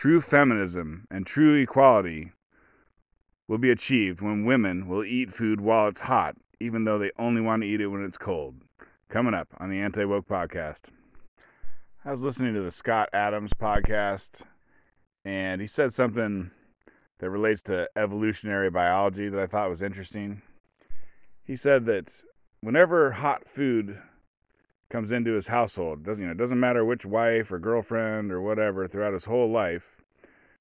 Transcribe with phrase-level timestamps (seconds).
[0.00, 2.32] True feminism and true equality
[3.46, 7.42] will be achieved when women will eat food while it's hot, even though they only
[7.42, 8.54] want to eat it when it's cold.
[9.10, 10.84] Coming up on the Anti Woke Podcast.
[12.02, 14.40] I was listening to the Scott Adams podcast,
[15.26, 16.50] and he said something
[17.18, 20.40] that relates to evolutionary biology that I thought was interesting.
[21.44, 22.22] He said that
[22.62, 23.98] whenever hot food
[24.90, 28.86] comes into his household, doesn't you know, doesn't matter which wife or girlfriend or whatever
[28.86, 30.02] throughout his whole life,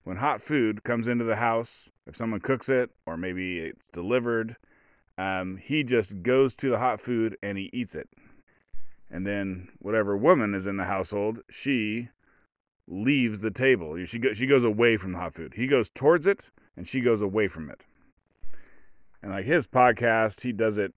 [0.03, 4.55] when hot food comes into the house, if someone cooks it or maybe it's delivered,
[5.17, 8.07] um, he just goes to the hot food and he eats it.
[9.11, 12.09] And then whatever woman is in the household, she
[12.87, 14.03] leaves the table.
[14.05, 15.53] She go, she goes away from the hot food.
[15.55, 16.45] He goes towards it
[16.77, 17.81] and she goes away from it.
[19.21, 20.93] And like his podcast, he does it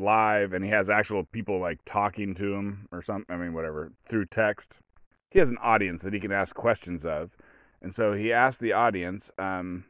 [0.00, 3.34] live and he has actual people like talking to him or something.
[3.34, 4.78] I mean, whatever, through text.
[5.30, 7.36] He has an audience that he can ask questions of.
[7.82, 9.84] And so he asked the audience um,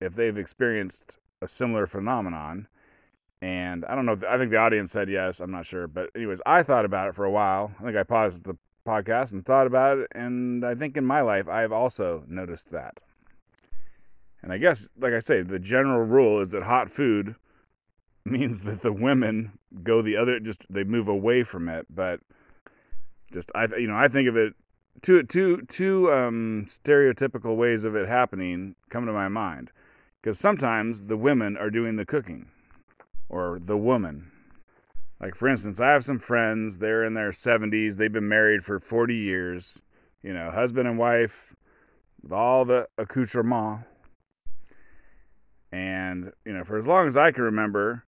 [0.00, 2.68] if they've experienced a similar phenomenon.
[3.40, 4.20] And I don't know.
[4.28, 5.40] I think the audience said yes.
[5.40, 5.88] I'm not sure.
[5.88, 7.72] But, anyways, I thought about it for a while.
[7.80, 8.56] I think I paused the
[8.86, 10.08] podcast and thought about it.
[10.14, 12.98] And I think in my life, I've also noticed that.
[14.42, 17.34] And I guess, like I say, the general rule is that hot food
[18.24, 21.86] means that the women go the other, just they move away from it.
[21.90, 22.20] But
[23.32, 24.54] just I, you know, I think of it
[25.00, 29.70] two, two, two um, stereotypical ways of it happening come to my mind.
[30.20, 32.46] Because sometimes the women are doing the cooking,
[33.28, 34.30] or the woman.
[35.20, 38.78] Like, for instance, I have some friends, they're in their 70s, they've been married for
[38.78, 39.78] 40 years,
[40.22, 41.54] you know, husband and wife,
[42.22, 43.80] with all the accoutrement.
[45.72, 48.04] And, you know, for as long as I can remember,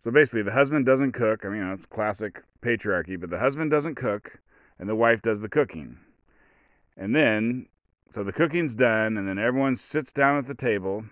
[0.00, 1.44] so basically the husband doesn't cook.
[1.44, 4.38] I mean, it's classic patriarchy, but the husband doesn't cook
[4.78, 5.98] and the wife does the cooking.
[6.96, 7.66] And then,
[8.12, 11.04] so the cooking's done, and then everyone sits down at the table,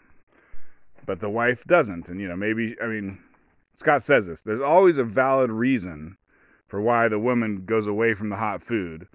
[1.06, 2.08] but the wife doesn't.
[2.08, 3.18] And, you know, maybe, I mean,
[3.74, 6.16] Scott says this there's always a valid reason
[6.66, 9.06] for why the woman goes away from the hot food,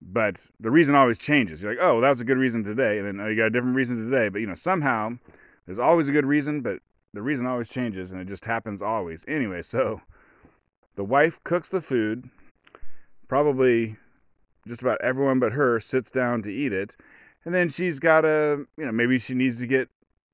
[0.00, 1.62] but the reason always changes.
[1.62, 3.46] You're like, oh, well, that was a good reason today, and then oh, you got
[3.46, 4.28] a different reason today.
[4.28, 5.18] But, you know, somehow
[5.66, 6.80] there's always a good reason, but
[7.14, 9.24] the reason always changes, and it just happens always.
[9.28, 10.00] Anyway, so
[10.96, 12.28] the wife cooks the food
[13.28, 13.96] probably
[14.66, 16.96] just about everyone but her sits down to eat it.
[17.44, 19.88] And then she's got a, you know, maybe she needs to get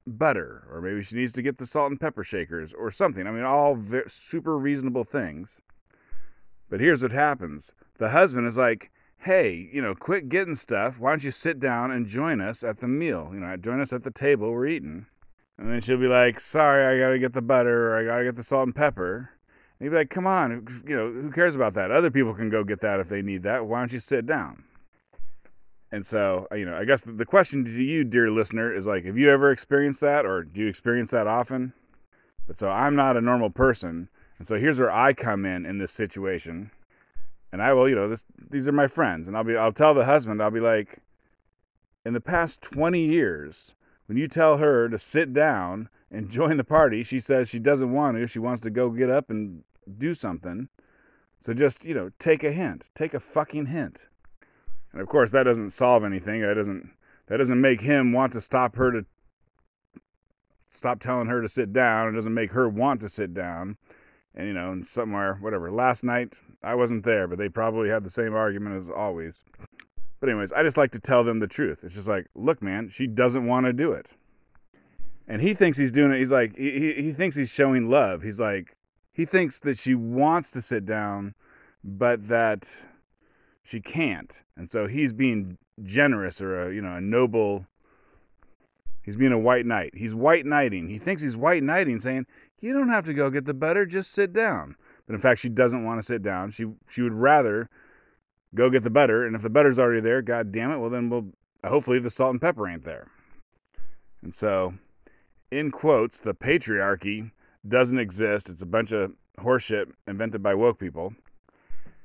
[0.06, 3.27] butter, or maybe she needs to get the salt and pepper shakers, or something.
[3.27, 5.61] I mean, all very, super reasonable things.
[6.69, 10.99] But here's what happens the husband is like, hey, you know, quit getting stuff.
[10.99, 13.31] Why don't you sit down and join us at the meal?
[13.33, 15.06] You know, join us at the table we're eating.
[15.58, 18.19] And then she'll be like, sorry, I got to get the butter, or I got
[18.19, 19.30] to get the salt and pepper.
[19.78, 21.91] And he'd be like, come on, you know, who cares about that?
[21.91, 23.66] Other people can go get that if they need that.
[23.66, 24.64] Why don't you sit down?
[25.91, 29.04] And so, uh, you know, I guess the question to you, dear listener, is like,
[29.04, 31.72] have you ever experienced that or do you experience that often?
[32.46, 34.08] But so I'm not a normal person.
[34.38, 36.70] And so here's where I come in in this situation.
[37.52, 39.26] And I will, you know, this, these are my friends.
[39.26, 40.98] And I'll be, I'll tell the husband, I'll be like,
[42.04, 43.72] in the past 20 years,
[44.08, 47.92] when you tell her to sit down and join the party, she says she doesn't
[47.92, 48.26] want to.
[48.26, 49.62] She wants to go get up and
[49.98, 50.69] do something.
[51.41, 52.86] So just, you know, take a hint.
[52.96, 54.08] Take a fucking hint.
[54.92, 56.41] And of course that doesn't solve anything.
[56.41, 56.91] That doesn't
[57.26, 59.04] that doesn't make him want to stop her to
[60.70, 62.08] stop telling her to sit down.
[62.08, 63.76] It doesn't make her want to sit down.
[64.34, 65.70] And you know, and somewhere, whatever.
[65.70, 66.32] Last night
[66.62, 69.42] I wasn't there, but they probably had the same argument as always.
[70.21, 71.81] But anyways, I just like to tell them the truth.
[71.83, 74.09] It's just like, look, man, she doesn't want to do it.
[75.27, 76.19] And he thinks he's doing it.
[76.19, 78.23] He's like, he, he thinks he's showing love.
[78.23, 78.77] He's like,
[79.12, 81.34] he thinks that she wants to sit down,
[81.84, 82.69] but that
[83.62, 84.43] she can't.
[84.56, 87.67] And so he's being generous or a, you know, a noble.
[89.03, 89.95] He's being a white knight.
[89.95, 90.89] He's white knighting.
[90.89, 92.27] He thinks he's white knighting, saying,
[92.61, 94.77] you don't have to go get the butter, just sit down.
[95.06, 96.50] But in fact, she doesn't want to sit down.
[96.50, 97.71] She she would rather
[98.54, 99.26] go get the butter.
[99.26, 101.26] And if the butter's already there, god damn it, well then we'll
[101.64, 103.08] hopefully the salt and pepper ain't there.
[104.23, 104.75] And so,
[105.50, 107.31] in quotes, the patriarchy
[107.67, 108.49] doesn't exist.
[108.49, 111.14] It's a bunch of horseshit invented by woke people.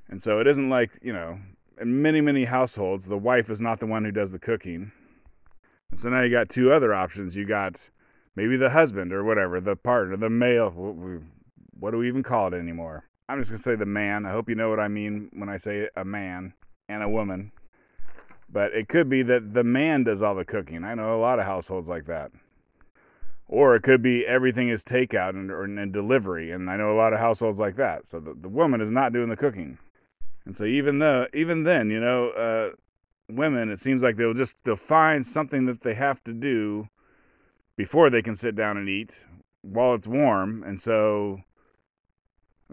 [0.09, 1.39] And so it isn't like, you know,
[1.79, 4.91] in many, many households, the wife is not the one who does the cooking.
[5.91, 7.35] And so now you got two other options.
[7.35, 7.81] You got
[8.35, 10.69] maybe the husband or whatever, the partner, the male.
[11.79, 13.05] What do we even call it anymore?
[13.29, 14.25] I'm just going to say the man.
[14.25, 16.53] I hope you know what I mean when I say a man
[16.89, 17.51] and a woman.
[18.49, 20.83] But it could be that the man does all the cooking.
[20.83, 22.31] I know a lot of households like that.
[23.47, 26.97] Or it could be everything is takeout and, or, and delivery, and I know a
[26.97, 28.07] lot of households like that.
[28.07, 29.77] So the, the woman is not doing the cooking,
[30.45, 32.69] and so even though even then, you know, uh,
[33.29, 36.87] women, it seems like they'll just they'll find something that they have to do
[37.75, 39.25] before they can sit down and eat
[39.61, 41.41] while it's warm, and so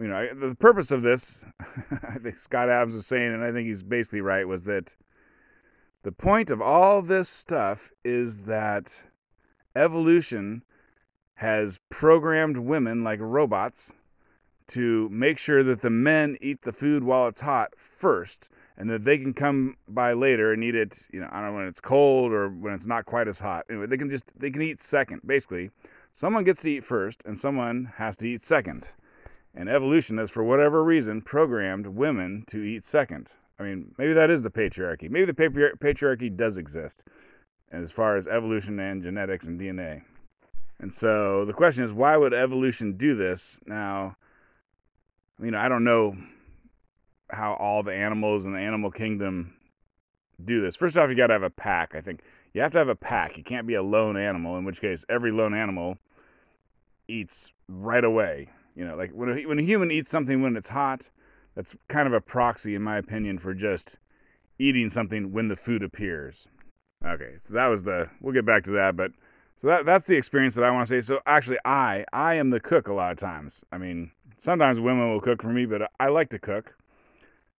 [0.01, 1.45] you know the purpose of this,
[1.91, 4.95] I think Scott Adams was saying, and I think he's basically right, was that
[6.03, 9.03] the point of all this stuff is that
[9.77, 10.63] evolution
[11.35, 13.93] has programmed women like robots
[14.69, 19.05] to make sure that the men eat the food while it's hot first and that
[19.05, 21.81] they can come by later and eat it, you know, I don't know when it's
[21.81, 23.67] cold or when it's not quite as hot.
[23.69, 25.21] Anyway, they can just they can eat second.
[25.27, 25.71] Basically,
[26.13, 28.93] someone gets to eat first and someone has to eat second.
[29.55, 33.33] And evolution has for whatever reason programmed women to eat second.
[33.59, 35.11] I mean, maybe that is the patriarchy.
[35.11, 37.05] Maybe the patriarchy does exist
[37.73, 40.03] as far as evolution and genetics and DNA.
[40.79, 43.61] And so the question is, why would evolution do this?
[43.67, 44.17] Now,
[45.43, 46.17] you know, I don't know
[47.29, 49.55] how all the animals in the animal kingdom
[50.43, 50.75] do this.
[50.77, 51.95] First off, you got to have a pack.
[51.95, 52.23] I think
[52.55, 53.37] you have to have a pack.
[53.37, 55.99] You can't be a lone animal, in which case every lone animal
[57.09, 58.49] eats right away.
[58.75, 61.09] You know, like when a, when a human eats something when it's hot,
[61.55, 63.99] that's kind of a proxy, in my opinion, for just
[64.59, 66.47] eating something when the food appears.
[67.05, 68.11] Okay, so that was the.
[68.21, 69.13] We'll get back to that, but
[69.59, 71.01] so that that's the experience that I want to say.
[71.01, 73.65] So actually, I I am the cook a lot of times.
[73.73, 76.75] I mean, sometimes women will cook for me, but I like to cook.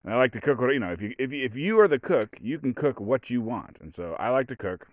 [0.03, 0.91] And I like to cook what you know.
[0.91, 3.77] If you if you, if you are the cook, you can cook what you want,
[3.81, 4.87] and so I like to cook,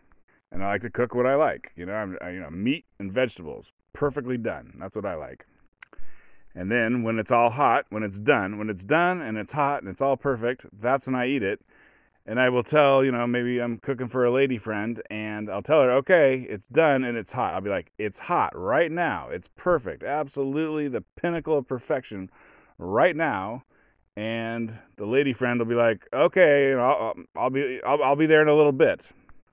[0.53, 1.73] and I like to cook what I like.
[1.77, 4.75] You know, I'm I, you know meat and vegetables, perfectly done.
[4.79, 5.47] That's what I like.
[6.59, 9.81] And then when it's all hot, when it's done, when it's done and it's hot
[9.81, 11.61] and it's all perfect, that's when I eat it.
[12.27, 15.63] And I will tell, you know, maybe I'm cooking for a lady friend and I'll
[15.63, 17.55] tell her, okay, it's done and it's hot.
[17.55, 19.29] I'll be like, it's hot right now.
[19.29, 20.03] It's perfect.
[20.03, 22.29] Absolutely the pinnacle of perfection
[22.77, 23.63] right now.
[24.17, 28.43] And the lady friend will be like, okay, I'll, I'll be, I'll, I'll be there
[28.43, 29.03] in a little bit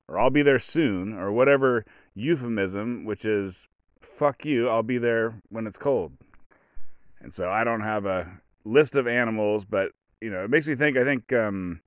[0.07, 1.85] or I'll be there soon or whatever
[2.15, 3.67] euphemism, which is
[4.01, 4.67] fuck you.
[4.67, 6.13] I'll be there when it's cold.
[7.25, 10.75] And so I don't have a list of animals, but you know, it makes me
[10.75, 10.95] think.
[10.95, 11.81] I think um,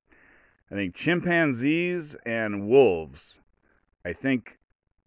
[0.69, 3.39] I think chimpanzees and wolves.
[4.03, 4.59] I think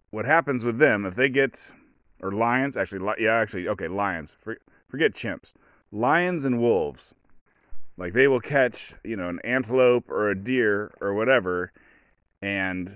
[0.09, 1.59] what happens with them if they get
[2.19, 4.31] or lions actually yeah actually okay lions
[4.87, 5.53] forget chimps
[5.91, 7.13] lions and wolves
[7.97, 11.71] like they will catch you know an antelope or a deer or whatever
[12.41, 12.95] and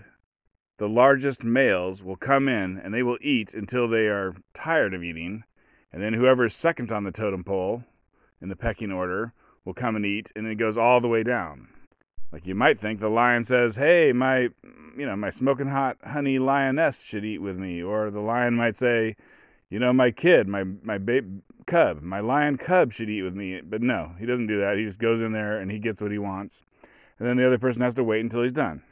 [0.78, 5.04] the largest males will come in and they will eat until they are tired of
[5.04, 5.44] eating
[5.92, 7.84] and then whoever's second on the totem pole
[8.42, 9.34] in the pecking order
[9.66, 11.68] will come and eat, and it goes all the way down.
[12.32, 14.50] Like you might think the lion says, "Hey, my,
[14.98, 18.76] you know, my smoking hot honey lioness should eat with me," or the lion might
[18.76, 19.16] say,
[19.70, 23.62] "You know, my kid, my my babe cub, my lion cub should eat with me."
[23.62, 24.78] But no, he doesn't do that.
[24.78, 26.62] He just goes in there and he gets what he wants,
[27.18, 28.84] and then the other person has to wait until he's done.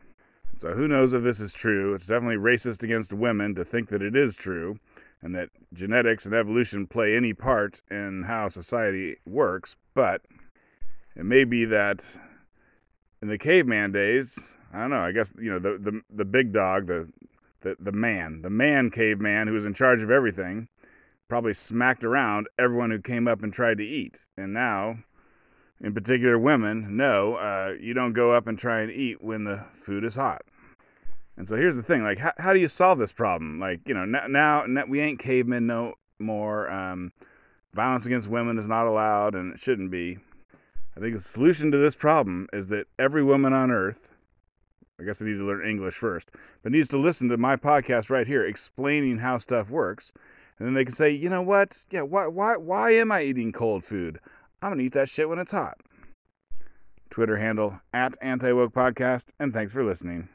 [0.58, 1.94] So who knows if this is true?
[1.94, 4.80] It's definitely racist against women to think that it is true
[5.26, 10.22] and that genetics and evolution play any part in how society works, but
[11.16, 12.06] it may be that
[13.24, 14.38] in the caveman days,
[14.72, 17.12] I don't know, I guess you know the the, the big dog, the,
[17.62, 20.68] the the man, the man caveman who was in charge of everything,
[21.28, 24.20] probably smacked around everyone who came up and tried to eat.
[24.38, 25.00] And now,
[25.82, 29.66] in particular women, no, uh, you don't go up and try and eat when the
[29.82, 30.44] food is hot.
[31.38, 33.60] And so here's the thing: like, how, how do you solve this problem?
[33.60, 36.70] Like, you know, now, we ain't cavemen no more.
[36.70, 37.12] Um,
[37.74, 40.18] violence against women is not allowed, and it shouldn't be.
[40.96, 44.08] I think the solution to this problem is that every woman on earth,
[45.00, 46.32] I guess I need to learn English first,
[46.64, 50.14] but needs to listen to my podcast right here, explaining how stuff works,
[50.58, 51.84] and then they can say, you know what?
[51.92, 54.22] Yeah, why, why, why am I eating cold food?
[54.62, 55.78] I'm gonna eat that shit when it's hot.
[57.10, 60.30] Twitter handle at Anti Woke Podcast, and thanks for listening.